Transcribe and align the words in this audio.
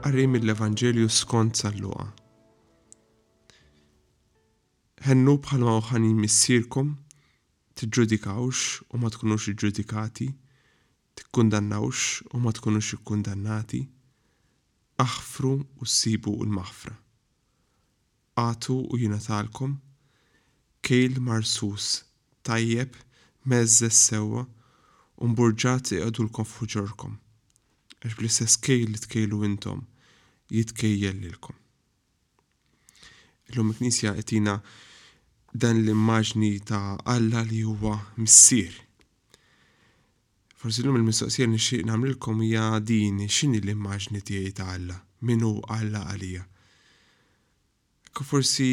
għarri 0.00 0.22
mill-Evanġelju 0.32 1.08
skont 1.14 1.58
sal-luqa. 1.60 2.06
Hennu 5.04 5.34
bħalma 5.44 5.74
uħani 5.80 6.12
missirkom, 6.16 6.94
t-ġudikawx 7.76 8.80
u 8.96 9.00
ma 9.02 9.10
tkunux 9.12 9.52
ġudikati, 9.60 10.30
tikkundannawx 11.20 12.32
u 12.32 12.40
ma 12.46 12.54
tkunux 12.56 12.94
ikkundannati, 12.96 13.82
aħfru 15.04 15.52
u 15.60 15.90
sibu 15.98 16.32
u 16.38 16.48
l-maħfra. 16.48 16.96
Għatu 18.40 18.80
u 18.88 19.00
jinatalkom, 19.04 19.76
kejl 20.80 21.20
marsus, 21.28 21.94
tajjeb, 22.48 22.94
mezzes 23.44 24.00
sewa, 24.08 24.46
un 25.20 25.34
burġati 25.36 26.00
għadu 26.00 26.24
l-konfuġorkom 26.30 27.20
għax 28.00 28.16
bl-istess 28.16 28.56
kejl 28.64 28.92
li 28.94 29.00
tkejlu 29.04 29.38
intom 29.46 29.82
jitkejjel 30.50 31.18
lilkom. 31.24 31.56
Illum 33.50 33.72
il-Knisja 33.74 34.14
qed 34.16 34.36
dan 35.52 35.80
l-immaġni 35.82 36.52
ta' 36.62 36.94
Alla 37.10 37.40
li 37.42 37.64
huwa 37.66 37.96
missier. 38.16 38.70
Forsi 40.56 40.82
l-lum 40.84 41.00
il-mistoqsija 41.00 41.48
nixtieq 41.50 41.82
nagħmlilkom 41.88 42.44
hija 42.46 42.68
din 42.90 43.18
x'inhi 43.26 43.58
l-immaġni 43.60 44.22
tiegħi 44.28 44.52
ta' 44.54 44.68
Alla, 44.76 44.96
minu 45.26 45.56
Alla 45.66 46.04
għalija. 46.12 46.44
Forsi 48.22 48.70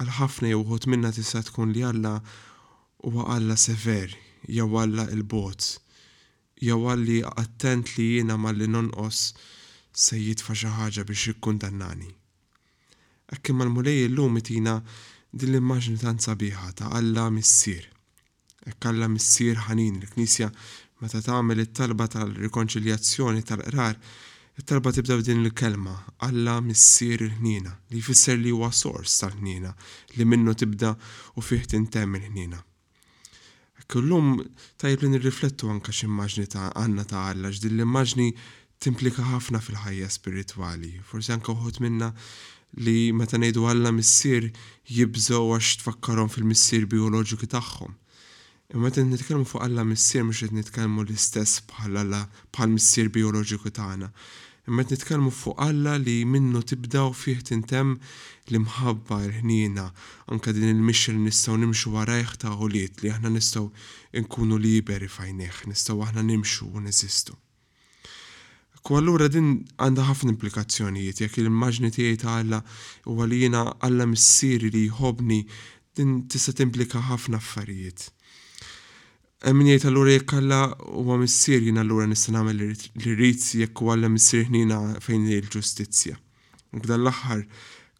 għal 0.00 0.12
ħafna 0.18 0.50
jew 0.50 0.78
minna 0.88 1.12
tista' 1.14 1.46
tkun 1.46 1.72
li 1.76 1.82
Alla 1.86 2.16
huwa 3.06 3.28
Alla 3.36 3.54
sever 3.60 4.16
jew 4.48 4.74
Alla 4.80 5.06
il 5.14 5.22
bots 5.22 5.76
jew 6.62 6.76
għalli 6.90 7.16
attent 7.40 7.88
li 7.96 8.04
jiena 8.14 8.36
malli 8.38 8.66
nonqos 8.70 9.20
se 10.04 10.18
jitfa 10.20 10.54
xi 10.54 10.68
ħaġa 10.76 11.04
biex 11.08 11.32
jikkundannani. 11.32 12.10
Ekk 13.34 13.50
imma 13.52 13.66
l-mulej 13.66 14.04
illum 14.06 14.38
itina 14.38 14.76
din 15.32 15.52
l-immaġni 15.54 15.98
tant 15.98 16.22
sabiħa 16.22 16.70
ta' 16.78 16.90
Alla 16.98 17.26
missier. 17.30 17.86
Hekk 18.68 18.90
Alla 18.92 19.08
missier 19.10 19.58
ħanin 19.66 19.98
l-Knisja 20.02 20.50
meta 21.02 21.20
tagħmel 21.22 21.62
it-talba 21.64 22.06
tal-rikonċiljazzjoni 22.14 23.42
tal-qrar, 23.48 23.98
it-talba 24.60 24.92
tibda 24.94 25.18
din 25.26 25.42
il-kelma 25.44 25.96
Alla 26.28 26.60
missier 26.62 27.18
il-ħnina 27.26 27.74
li 27.90 28.02
jfisser 28.02 28.38
li 28.38 28.54
huwa 28.54 28.70
sors 28.72 29.18
tal-ħnina 29.24 29.74
li 30.16 30.24
minnu 30.28 30.54
tibda 30.54 30.94
u 31.34 31.42
fih 31.42 31.66
tintemm 31.66 32.20
il-ħnina. 32.22 32.62
Kullum 33.90 34.28
tajb 34.80 35.00
li 35.04 35.08
nirriflettu 35.12 35.68
anka 35.70 35.92
x'immaġni 35.98 36.44
ta' 36.54 36.70
għanna 36.78 37.04
ta' 37.10 37.24
Alla 37.30 37.48
din 37.62 37.74
l-immaġni 37.76 38.28
timplika 38.84 39.22
ħafna 39.32 39.60
fil-ħajja 39.66 40.08
spirituali. 40.18 40.92
Forsi 41.10 41.32
anka 41.34 41.52
uħut 41.52 41.80
minna 41.84 42.08
li 42.86 43.10
meta 43.12 43.36
ngħidu 43.36 43.66
Alla 43.72 43.90
missier 43.92 44.46
jibżgħu 44.96 45.42
għax 45.58 45.78
tfakkarhom 45.82 46.30
fil-missier 46.32 46.86
bioloġiku 46.94 47.50
tagħhom. 47.56 47.92
Imma 48.74 48.88
qed 48.94 49.04
nitkellmu 49.10 49.44
fuq 49.44 49.66
Alla 49.66 49.82
missier 49.90 50.22
mhux 50.24 50.46
qed 50.46 50.54
nitkellmu 50.62 51.02
l-istess 51.04 51.66
bħal 51.68 52.00
Alla 52.06 52.24
bħal 52.54 52.76
missier 52.78 53.10
bioloġiku 53.18 53.74
tagħna 53.80 54.08
imma 54.68 54.82
nitkellmu 54.82 55.30
fuq 55.36 55.56
Alla 55.68 55.96
li 55.98 56.24
minnu 56.24 56.60
tibda 56.70 57.02
u 57.08 57.12
fih 57.20 57.40
tintem 57.48 57.90
l-imħabba 58.50 59.18
l-ħnina 59.26 59.84
anka 60.32 60.54
din 60.56 60.70
il-mixel 60.72 61.18
nistgħu 61.20 61.58
nimxu 61.64 61.92
warajh 61.96 62.32
ta' 62.42 62.54
għoliet 62.56 63.02
li 63.04 63.12
aħna 63.12 63.32
nistgħu 63.34 63.64
nkunu 64.24 64.56
liberi 64.66 65.08
fajneħ, 65.18 65.60
nistgħu 65.68 66.00
aħna 66.08 66.24
nimxu 66.30 66.70
u 66.72 66.84
neżistu. 66.86 67.36
Kwallura 68.84 69.28
din 69.32 69.62
għandha 69.80 70.04
ħafna 70.10 70.32
implikazzjonijiet, 70.34 71.20
jekk 71.24 71.40
il 71.44 71.48
immaġni 71.52 71.92
tiegħi 71.96 72.18
ta' 72.24 72.38
Alla 72.40 72.58
u 73.08 73.20
għalina 73.20 73.66
Alla 73.84 74.08
missieri 74.08 74.72
li 74.72 74.86
jħobni 74.88 75.40
din 75.96 76.22
tista' 76.32 76.56
timplika 76.56 77.04
ħafna 77.12 77.40
affarijiet. 77.40 78.08
Min 79.52 79.66
jgħid 79.68 79.88
allura 79.90 80.12
jekk 80.14 80.32
alla 80.40 80.58
huwa 80.98 81.18
missier 81.20 81.60
jien 81.60 81.76
allura 81.80 82.04
nista' 82.08 82.32
nagħmel 82.34 82.60
li 82.64 83.10
rrid 83.12 83.42
jekk 83.62 83.80
huwa 83.84 83.92
alla 83.94 84.08
missier 84.08 84.46
fejn 85.04 85.26
il-ġustizzja. 85.36 86.14
U 86.72 86.80
l 86.80 87.08
aħħar 87.10 87.42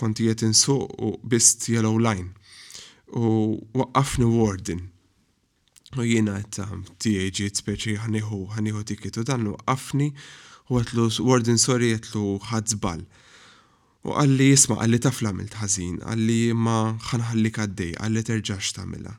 konti 0.00 0.24
qed 0.30 0.44
insuq 0.48 0.86
u 0.96 1.10
bist 1.34 1.68
yellow 1.74 1.98
line. 2.00 2.30
U 3.12 3.58
waqqafni 3.76 4.24
warden. 4.32 4.80
U 6.00 6.06
jiena 6.08 6.38
qed 6.40 6.88
tiegħi 7.04 7.28
ġiet 7.40 7.60
speċi 7.60 7.98
għaniħu 8.06 8.40
ħanieħu 8.56 8.82
tikitu 8.94 9.22
dan 9.28 9.46
waqqafni 9.52 10.08
u 10.70 10.80
għatlu 10.80 11.08
warden 11.20 11.58
sorry 11.60 11.92
għatlu 11.98 12.24
ħadżbal. 12.48 13.04
U 14.08 14.16
għalli 14.16 14.48
jisma' 14.54 14.80
għalli 14.86 15.02
tafla 15.04 15.36
mill-tħażin, 15.36 16.00
għalli 16.00 16.40
ma 16.56 16.80
ħanħallik 17.10 17.58
kaddej 17.60 17.92
għalli 18.00 18.24
terġax 18.24 18.72
tagħmilha. 18.80 19.18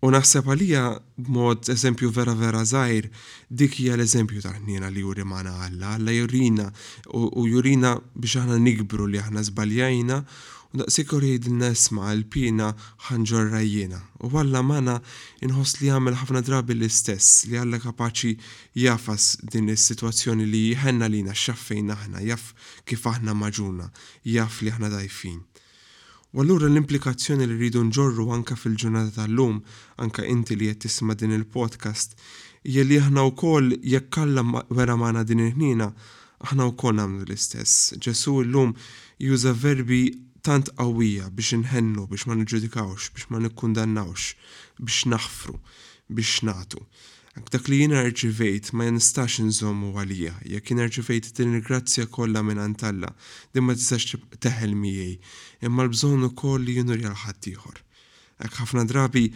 U 0.00 0.08
naħseb 0.14 0.46
għalija 0.54 0.82
b'mod 1.26 1.68
eżempju 1.74 2.08
vera 2.16 2.32
vera 2.34 2.62
zaħir, 2.68 3.08
dik 3.52 3.74
hija 3.82 3.98
l-eżempju 3.98 4.40
ta' 4.44 4.54
ħniena 4.56 4.88
li 4.88 5.02
jurimana 5.04 5.52
Alla, 5.66 5.90
Alla 5.98 6.14
jurina 6.14 6.70
u 7.12 7.44
jurina 7.44 7.90
biex 8.14 8.38
aħna 8.42 8.56
nikbru 8.64 9.10
li 9.10 9.20
aħna 9.20 9.42
zbaljajna 9.50 10.16
u 10.70 10.80
daqsikur 10.80 11.26
jgħidilna 11.26 11.68
nesma' 11.74 12.06
għal 12.14 12.24
pina 12.32 12.70
ħanġorrajjina. 13.10 14.00
U 14.24 14.30
għalla 14.32 14.64
mana 14.70 14.96
inħoss 15.44 15.82
li 15.82 15.92
għamil 15.92 16.16
ħafna 16.22 16.44
drabi 16.48 16.78
l-istess 16.78 17.44
li 17.50 17.60
għalla 17.60 17.82
kapaċi 17.84 18.32
jafas 18.86 19.34
din 19.52 19.68
is-situazzjoni 19.76 20.48
li 20.48 20.64
jħenna 20.72 21.10
lina 21.12 21.36
xaffejn 21.36 21.92
aħna, 21.98 22.24
jaff 22.24 22.54
kif 22.88 23.04
aħna 23.12 23.36
maġuna, 23.36 23.92
jaff 24.24 24.64
li 24.64 24.72
aħna 24.72 24.94
dajfin. 24.96 25.42
U 26.32 26.38
allura 26.42 26.68
l-implikazzjoni 26.70 27.42
li 27.42 27.56
rridu 27.58 27.80
nġorru 27.90 28.28
anka 28.34 28.54
fil-ġurnata 28.58 29.14
tal-lum, 29.16 29.56
anka 30.04 30.22
inti 30.30 30.54
li 30.54 30.68
qed 30.70 30.84
tisma' 30.84 31.16
din 31.18 31.34
il-podcast, 31.34 32.14
jelli 32.74 32.94
li 33.00 33.00
aħna 33.02 33.24
wkoll 33.32 33.72
jekk 33.92 34.12
kallam 34.16 34.54
vera 34.78 34.94
maħna 35.00 35.24
din 35.26 35.42
il-ħnina, 35.48 35.88
aħna 36.46 36.68
wkoll 36.70 37.00
nagħmlu 37.00 37.26
l-istess. 37.26 37.96
Ġesu 38.06 38.36
llum 38.46 38.76
juża 39.26 39.56
verbi 39.64 40.02
tant 40.46 40.70
qawwija 40.78 41.32
biex 41.34 41.58
nħennu, 41.64 42.06
biex 42.14 42.30
ma 42.30 42.38
niġġudikawx, 42.38 43.10
biex 43.16 43.26
ma 43.34 43.42
nikkundannawx, 43.48 44.30
biex 44.86 45.10
naħfru, 45.10 45.58
biex 46.14 46.44
natu 46.46 46.86
dak 47.52 47.66
li 47.70 47.78
jien 47.80 47.94
rġivejt 47.94 48.72
ma 48.76 48.88
nistax 48.90 49.38
nżommu 49.42 49.92
għalija, 49.94 50.32
jekk 50.52 50.72
jina 50.72 50.86
rġivejt 50.88 51.28
din 51.38 51.54
il-grazzja 51.60 52.08
kollha 52.14 52.42
minn 52.42 52.58
Antalla, 52.62 53.12
din 53.54 53.64
ma 53.66 53.74
tistax 53.78 54.18
teħel 54.44 54.74
miegħi, 54.74 55.14
imma 55.66 55.86
l-bżonn 55.86 56.26
ukoll 56.30 56.64
li 56.64 56.78
jinur 56.80 56.98
jal 57.00 57.18
Ek 58.40 58.54
ħafna 58.56 58.86
drabi 58.88 59.28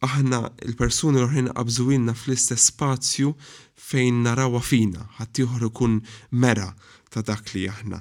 aħna 0.00 0.38
l-persuni 0.70 1.18
l 1.20 1.26
ħin 1.28 1.50
għabżuwinna 1.52 2.14
fl-istess 2.16 2.70
spazju 2.72 3.34
fejn 3.76 4.22
narawha 4.24 4.62
fina, 4.64 5.02
ħadd 5.18 5.42
ieħor 5.42 5.66
ikun 5.68 5.98
mera 6.40 6.70
ta' 7.12 7.20
dak 7.20 7.52
li 7.52 7.66
aħna. 7.68 8.00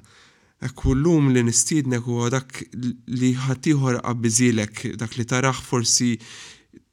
Ek 0.63 0.77
Kullum 0.79 1.27
li 1.35 1.43
nistidnek 1.43 2.07
u 2.07 2.29
dak 2.31 2.61
li 2.71 3.33
ħatiħor 3.35 3.99
għabbizilek, 3.99 4.95
dak 4.95 5.19
li 5.19 5.27
taraħ 5.27 5.59
forsi 5.59 6.13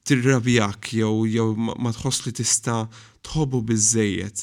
tirrabjak 0.07 0.83
jew 0.97 1.27
jew 1.35 1.49
ma 1.83 1.91
tħoss 1.97 2.27
li 2.29 2.33
tista' 2.39 2.83
tħobu 3.29 3.61
biżejjed. 3.71 4.43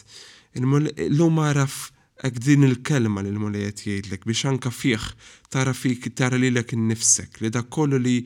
L-lum 0.59 1.39
għaraf 1.47 1.75
għak 2.23 2.39
din 2.47 2.67
il-kelma 2.67 3.23
li 3.23 3.31
l-mulijiet 3.31 3.79
jgħidlek 3.85 4.27
biex 4.27 4.43
anka 4.51 4.71
fih 4.75 5.07
tara 5.55 5.71
fik 5.75 6.09
tara 6.19 6.37
li 6.39 6.51
l-ek 6.51 6.75
nifsek 6.77 7.39
li 7.41 7.51
dak 7.55 7.71
kollu 7.73 7.99
li 8.03 8.17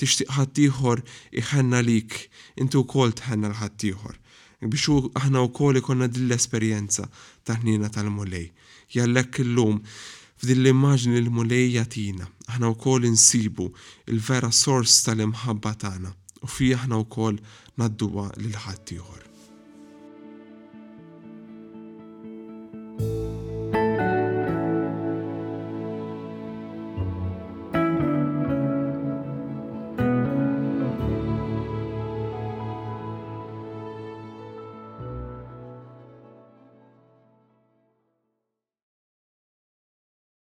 tixtiq 0.00 0.32
ħaddieħor 0.38 1.04
iħanna 1.44 1.84
lik 1.86 2.16
intu 2.64 2.82
kol 2.90 3.12
tħanna 3.20 3.52
l-ħaddieħor 3.52 4.16
biex 4.66 4.96
aħna 5.20 5.44
u 5.46 5.52
kol 5.60 5.76
ikonna 5.80 6.08
din 6.08 6.26
l-esperienza 6.30 7.06
taħnina 7.46 7.92
tal-mulej. 7.94 8.48
Jallek 8.96 9.42
l-lum 9.44 9.82
f'din 10.40 10.62
l-immaġni 10.62 11.20
l-mulej 11.20 11.70
jatina, 11.76 12.24
aħna 12.50 12.72
u 12.72 12.76
kol 12.82 13.04
insibu 13.08 13.68
il-vera 14.10 14.48
sors 14.50 15.02
tal-imħabba 15.06 15.76
tagħna 15.84 16.16
u 16.44 16.48
fi 16.56 16.72
aħna 16.76 16.98
wkoll 17.06 17.40
nadduha 17.80 18.28
lil 18.42 18.58
ħadd 18.66 18.94
ieħor. 18.98 19.32